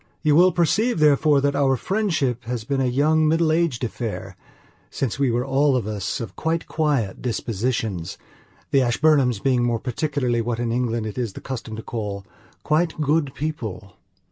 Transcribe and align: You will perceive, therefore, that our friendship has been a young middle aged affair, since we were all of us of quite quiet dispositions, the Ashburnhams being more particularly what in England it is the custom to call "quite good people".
You 0.23 0.35
will 0.35 0.51
perceive, 0.51 0.97
therefore, 0.97 1.41
that 1.41 1.55
our 1.55 1.77
friendship 1.77 2.45
has 2.45 2.63
been 2.63 2.81
a 2.81 2.85
young 2.87 3.27
middle 3.27 3.51
aged 3.51 3.83
affair, 3.83 4.35
since 4.89 5.19
we 5.19 5.29
were 5.29 5.45
all 5.45 5.75
of 5.75 5.85
us 5.85 6.19
of 6.19 6.35
quite 6.35 6.65
quiet 6.67 7.21
dispositions, 7.21 8.17
the 8.71 8.81
Ashburnhams 8.81 9.37
being 9.37 9.61
more 9.63 9.77
particularly 9.79 10.41
what 10.41 10.59
in 10.59 10.71
England 10.71 11.05
it 11.05 11.19
is 11.19 11.33
the 11.33 11.39
custom 11.39 11.75
to 11.75 11.83
call 11.83 12.25
"quite 12.63 12.99
good 12.99 13.35
people". 13.35 13.95